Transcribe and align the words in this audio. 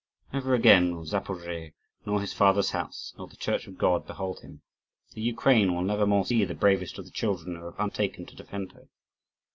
Never 0.33 0.55
again 0.55 0.95
will 0.95 1.05
Zaporozhe, 1.05 1.73
nor 2.07 2.21
his 2.21 2.33
father's 2.33 2.71
house, 2.71 3.13
nor 3.19 3.27
the 3.27 3.35
Church 3.35 3.67
of 3.67 3.77
God, 3.77 4.07
behold 4.07 4.39
him. 4.39 4.63
The 5.13 5.21
Ukraine 5.21 5.75
will 5.75 5.83
never 5.83 6.07
more 6.07 6.25
see 6.25 6.43
the 6.43 6.55
bravest 6.55 6.97
of 6.97 7.05
the 7.05 7.11
children 7.11 7.55
who 7.55 7.65
have 7.65 7.79
undertaken 7.79 8.25
to 8.25 8.35
defend 8.35 8.71
her. 8.71 8.87